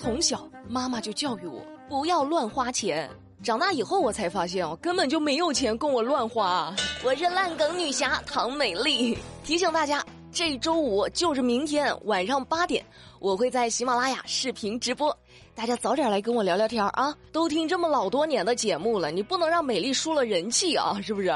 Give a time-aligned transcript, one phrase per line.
[0.00, 3.06] 从小妈妈就教育我不要乱花钱。
[3.42, 6.74] 长大以后我才发现哦，根本就没有钱供我乱花。
[7.04, 10.02] 我是烂梗女侠唐美丽，提醒大家，
[10.32, 12.82] 这周五就是明天晚上八点，
[13.18, 15.14] 我会在喜马拉雅视频直播，
[15.54, 17.14] 大家早点来跟我聊聊天啊！
[17.30, 21.30] 都听这么老多年的节目了，你不能让美丽输了人气啊，是不是？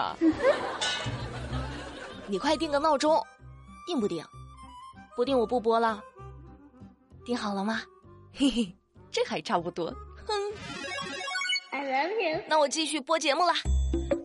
[2.27, 3.23] 你快定个闹钟，
[3.87, 4.25] 定不定？
[5.15, 6.03] 不定我不播了。
[7.27, 7.83] 定好了吗？
[8.37, 8.77] 嘿嘿，
[9.13, 9.95] 这还差不多。
[10.27, 10.35] 哼。
[12.49, 13.55] 那我继续播节目啦，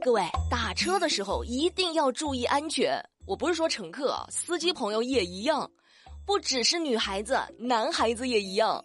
[0.02, 3.00] 各位打车的时候一定要注意安全。
[3.28, 5.70] 我不是说乘客，司机朋友也一样，
[6.26, 8.84] 不只是女孩子，男孩子也一样。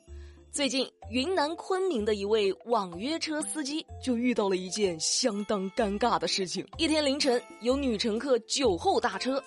[0.52, 6.66] 最近云南昆明的一位网约车司机就遇到了一件相当尴尬的事情。
[6.76, 9.42] 一天凌晨，有女乘客酒后打车，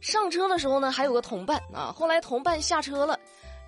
[0.00, 3.18] 上车的时候呢还有个同伴啊，后来同伴下车了。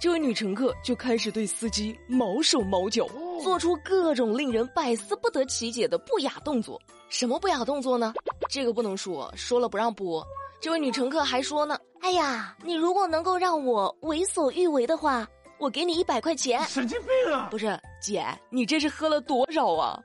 [0.00, 3.04] 这位女乘客就开始对司机毛手毛脚，
[3.42, 6.80] 做出各种令人百思不得其解的不雅动作。
[7.08, 8.14] 什么不雅动作呢？
[8.48, 10.24] 这个不能说，说了不让播。
[10.60, 15.26] 这位女乘客还说呢：“哎呀，你如果能够让我为所欲为的话，
[15.58, 17.48] 我给你一百块钱。”神经病啊！
[17.50, 20.00] 不是姐，你这是喝了多少啊？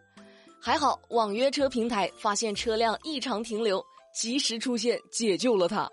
[0.59, 5.87] 还好网约车平台发现车辆异常停留，及时出现解救了他。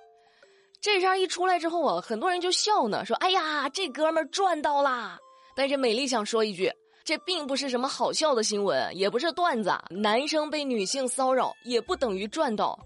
[0.81, 5.19] 这事儿一出来之后啊，很多人就笑呢，说：“哎呀，这哥们儿赚到啦！”
[5.55, 6.73] 但是美丽想说一句，
[7.05, 9.71] 这并不是什么好笑的新闻，也不是段子。
[9.91, 12.79] 男生被女性骚扰也不等于赚到，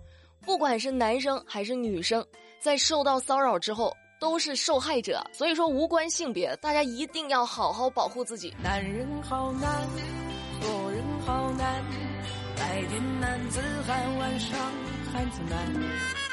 [0.44, 2.26] 不管是男生还是女生，
[2.58, 5.24] 在受到骚扰之后都是受害者。
[5.32, 8.52] 所以说无关性别，大家一定要好好保护自己。
[8.60, 9.86] 男人好难，
[10.60, 11.84] 做人好难，
[12.56, 14.58] 白天男子汉，晚上
[15.12, 16.23] 汉子难。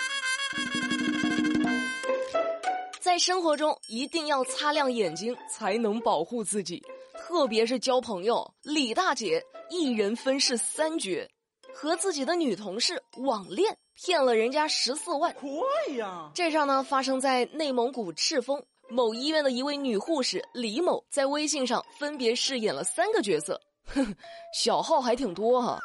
[2.99, 6.81] 在生活中一定要擦亮眼睛，才能保护自己。
[7.13, 11.27] 特别是交朋友，李大姐一人分饰三角，
[11.73, 15.33] 和自己的女同事网恋，骗了人家十四万。
[15.33, 15.47] 可
[15.89, 16.31] 以呀！
[16.33, 23.59] 这事儿呢，发生在内蒙古赤峰某医院的一位女护士李某，在微信上分别饰演了三个角色，
[24.55, 25.79] 小号还挺多哈。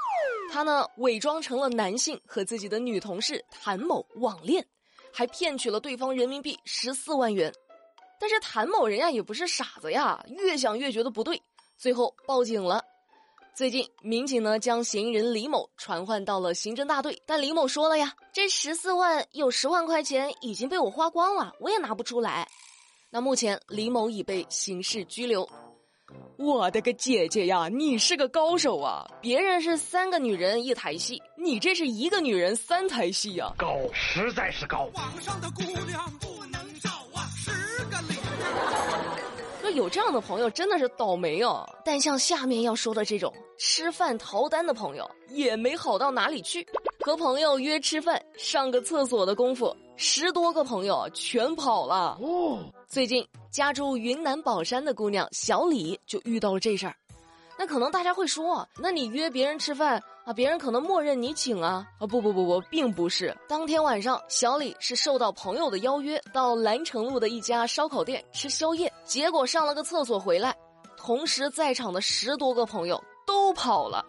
[0.53, 4.65] 她呢，伪装成了男性，和自己的女同事谭某网恋。
[5.13, 7.53] 还骗取了对方人民币十四万元，
[8.21, 11.41] 但是谭某人呀也不是傻子呀，越想越觉得不对，
[11.77, 12.83] 最后报警了。
[13.55, 22.47] 最近民警呢将嫌疑人李某传唤到了刑侦大队，但李某说了呀，这十四万有十万块钱已经被我花光了，我也拿不出来。
[23.09, 25.49] 那目前李某已被刑事拘留。
[26.37, 29.05] 我的个姐姐呀，你是个高手啊！
[29.21, 34.89] 别人是三个女人一台戏，你这是一个女人三台戏呀，高，实在是高。
[34.95, 37.51] 网上的姑娘不能找啊，十
[37.87, 38.15] 个里。
[39.63, 41.69] 说有这样的朋友真的是倒霉哦。
[41.85, 46.67] 但像下面要说的这种吃饭逃单的朋友，也没好到哪里去。
[47.01, 52.19] 和朋友约吃饭，上个厕所的功夫，十多个朋友全跑了。
[52.21, 56.95] 哦，最近家住云南保山的姑娘小李就遇到了这事儿。
[57.59, 61.87] 那可能大家会说，那你约别人吃饭啊，别人可能默认你请啊？
[61.99, 63.35] 啊，不不不不，并不是。
[63.49, 70.55] 当天晚上，小李是受到朋友的邀约，到兰城路的一家烧烤店吃宵夜，结果上了个厕所回来，
[70.99, 74.05] 同时在场的十多个朋友都跑了。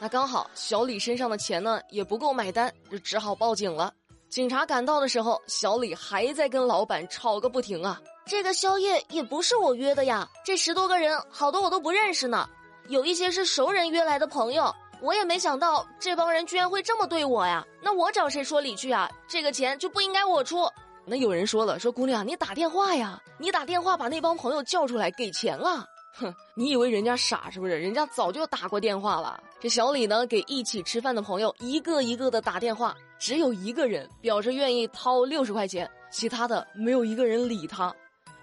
[0.00, 3.94] 那刚好，小李身上的钱呢也不够买单，就只好报警了。
[4.30, 8.00] 警察赶到的时候，小李还在跟老板吵个不停啊！
[8.24, 12.48] 这个宵夜也不是我约的呀，这十多个人好多我都不认识呢，
[12.86, 17.66] 有一些是熟人约来的朋友，我也没想到这帮人居然会这么对我呀！
[17.82, 19.10] 那我找谁说理去啊？
[19.28, 20.70] 这个钱就不应该我出。
[21.04, 25.84] 那有人说了，说姑娘你打电话呀，你打电话把那帮朋友叫出来给钱啊！
[26.14, 27.76] 哼，你以为人家傻是不是？
[27.76, 29.42] 人家早就打过电话了。
[29.58, 37.94] 这小李呢，给一起吃饭的朋友一个一个的打电话，只有一个人表示愿意掏六十块钱，其他的没有一个人理他。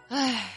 [0.09, 0.53] 唉，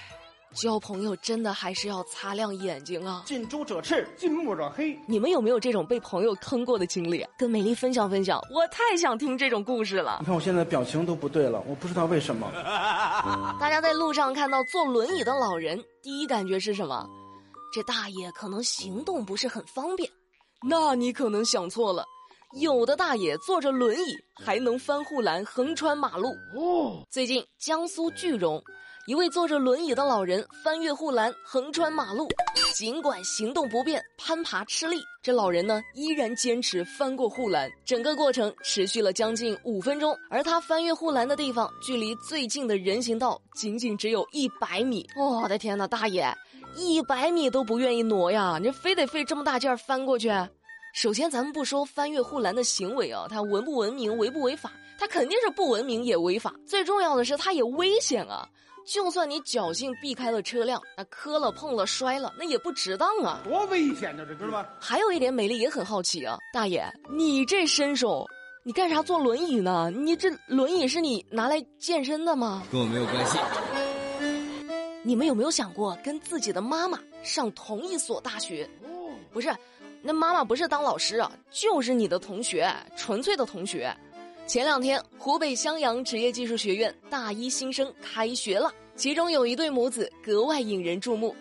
[0.53, 3.22] 交朋友真的还是要擦亮眼睛啊！
[3.25, 4.94] 近朱者赤，近墨者黑。
[5.06, 7.26] 你们有没有这种被朋友坑过的经历？
[7.38, 10.19] 跟美丽分享分享，我太想听这种故事了。
[10.20, 12.46] 你看我现在表情都不对了，我不知道为什么。
[13.58, 17.08] 大家在路上看到坐轮椅的老人，第一感觉是什么？
[17.72, 20.11] 这大爷可能行动不是很方便。
[20.69, 22.05] 那你可能想错了，
[22.52, 26.31] 有的大爷坐着轮椅还能翻护栏横穿马路。
[26.56, 28.61] 哦，最近江苏句容，
[29.06, 32.26] 一位坐着轮椅的老人翻越护栏横穿马路，
[32.75, 37.70] 尽管行动不便、攀爬吃力，这老人呢依然坚持翻过护栏。
[37.87, 45.06] 整个过程持续了将近五分钟，而他翻越护栏的地方，距离最近的人行道仅仅只有一百米。
[45.17, 46.26] 我的天哪，大爷，
[46.76, 48.58] 一百米都不愿意挪呀！
[48.61, 50.29] 你非得费这么大劲儿翻过去？
[50.92, 54.72] 首先，咱们不说翻越护栏的行为啊，它文不文明、违不违法？
[54.98, 56.52] 它肯定是不文明也违法。
[56.66, 58.46] 最重要的是，它也危险啊！
[58.84, 63.40] 就算你侥幸避开了车辆，那磕了、碰了、摔了，那也不值当啊！
[63.44, 64.66] 多危险呢，这知道吗？
[64.81, 68.26] 还有一点，美丽也很好奇啊，大爷，你这身手，
[68.64, 69.90] 你干啥坐轮椅呢？
[69.94, 72.64] 你这轮椅是你拿来健身的吗？
[72.72, 73.38] 跟我没有关系。
[75.02, 78.69] 你们有没有想过跟自己的妈妈上同一所大学？
[79.32, 79.54] 不是。
[80.02, 83.94] 那妈妈不是当老师啊，就是你的同学，纯粹的同学。
[84.47, 91.37] 前两天，湖北襄阳职业技术学院大一新生开学了，其中有一对母子格外引人注目。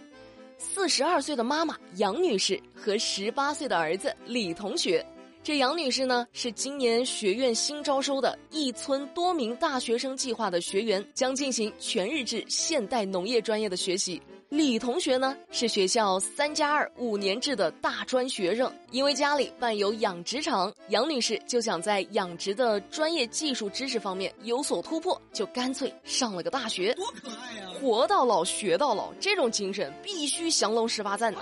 [0.57, 5.03] 四十二岁的妈妈杨女士和十八岁的儿子李同学。
[5.41, 14.21] 这杨女士呢，是今年学院新招收的一村多名大学生计划的学员，将进行全日制现代农业专业的学习。
[14.49, 26.95] 李同学呢是学校三加二五年制的大专学生，因为家里办有养殖场，杨女士就想在养殖的专业技术知识方面有所突破，就干脆上了个大学。
[26.95, 27.67] 多可爱呀！
[27.79, 31.41] 活到老学到老，这种精神必须降龙十八赞呐！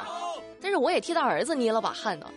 [0.62, 2.30] 但是我也替他儿子捏了把汗呢。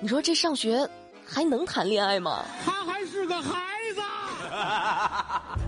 [0.00, 0.88] 你说这上学
[1.24, 2.44] 还能谈恋爱吗？
[2.64, 3.64] 他还是个孩
[3.94, 4.02] 子。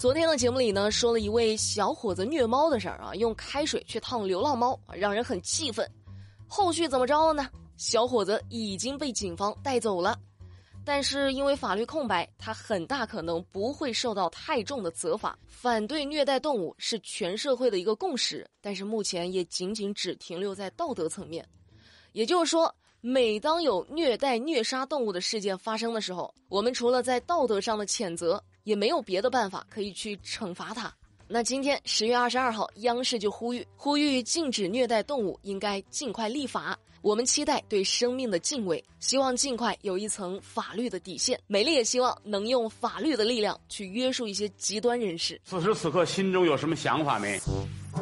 [0.00, 5.86] 昨天的节目里呢，说了一位小伙子虐猫的事儿啊，用开水去烫流浪猫，让人很气愤。
[6.48, 7.50] 后续怎么着了呢？
[7.76, 10.18] 小伙子已经被警方带走了，
[10.86, 15.38] 但是因为法律空白，他很大可能不会受到太重的责罚。
[15.46, 21.46] 反对虐待动物是全社会的一个共识，但是目前也仅仅只停留在道德层面。
[22.12, 28.42] 也就是说，每当有虐待、虐杀动物的事件发生的时候，我们除了在道德上的谴责。
[28.64, 30.92] 也没有别的办法可以去惩罚他。
[31.26, 36.78] 那今天十月二十二号，央视就呼吁呼吁禁止虐待动物，应该尽快立法。
[37.02, 41.40] 我们期待对生命的敬畏，希望尽快有一层法律的底线。
[41.46, 45.40] 美丽也希望能用法律的力量去约束一些极端人士。
[45.44, 47.40] 此时此刻，心中有什么想法没？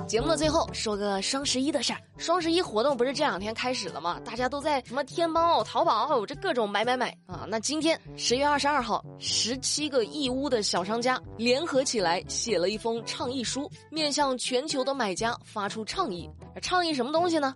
[0.06, 2.00] 节目的最后说个双十一的事儿。
[2.16, 4.20] 双十一活动不是这两天开始了吗？
[4.24, 7.46] 大家都在什么天猫、淘宝，这各种买买买啊！
[7.48, 16.28] 那今天十月二十二号，十七个义乌的小商家联合起来写了一封倡议书，面向全球的买家发出倡议。
[16.62, 17.54] 倡议什么东西呢？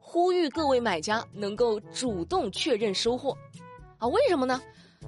[0.00, 3.36] 呼吁各位买家能够主动确认收货，
[3.98, 4.60] 啊，为什么呢？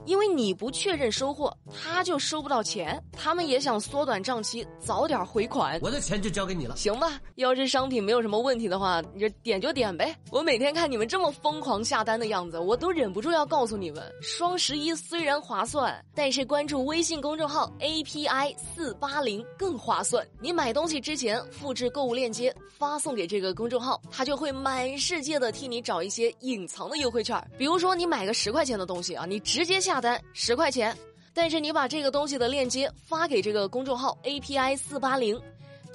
[0.05, 3.03] 因为你不确认收货，他就收不到钱。
[3.13, 5.79] 他们也想缩短账期，早点回款。
[5.81, 7.21] 我的钱就交给你了，行吧？
[7.37, 10.15] 要是商品没有什么问题的话，你就点就点呗。
[10.33, 20.27] 我每天看你们这么疯狂下单的样子，我都忍不住要告诉你们：双十一虽然划算，但是关注微信公众号 API 四八零更划算。
[20.41, 27.41] 你买东西之前复制购物链接发送给这个公众号，他就会满世界的替你找一些隐藏的优惠券。
[27.57, 29.77] 比如说你买个十块钱的东西啊，你直接。
[29.87, 30.97] 下单十块钱，
[31.33, 35.41] 但是你把这个东西的链接发给这个公众号 API 四八零，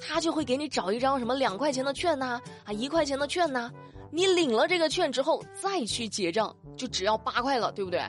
[0.00, 3.70] 他就会给你找一张什么两块钱的券呐，啊一块钱的券呐，
[4.10, 8.00] 你领了这个券之后再去结账，就只要八块了，对不对？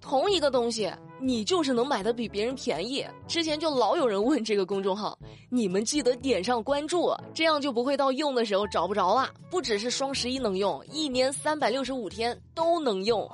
[0.00, 0.90] 同一个东西，
[1.20, 3.04] 你就是能买的比别人便宜。
[3.26, 9.30] 之前就老有人问这个公众号，你们记得点上关注，这样就不会到用的时候找不着了。
[9.50, 13.28] 不只是双十一能用，一年三百六十五天都能用。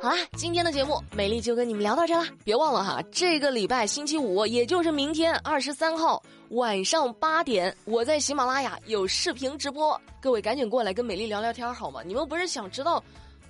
[0.00, 2.26] 好啦，今天的节目美丽就跟你们聊到这啦。
[2.44, 6.20] 别忘了哈，这个礼拜星期五，也就是明天二十三号
[6.50, 12.00] 晚上八点，我在喜马拉雅有视频直播，各位赶紧过来跟美丽聊聊天好吗？
[12.04, 13.02] 你们不是想知道？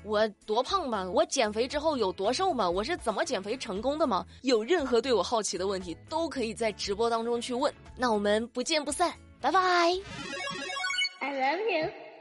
[0.05, 1.09] 我多胖吗？
[1.09, 2.69] 我减肥之后有多瘦吗？
[2.69, 4.27] 我是怎么减肥成功的吗？
[4.43, 7.73] 有任何对我好奇的问题，都可以在直播当中去问。
[7.97, 9.61] 那我们不见不散，拜拜。
[11.21, 12.12] I love you.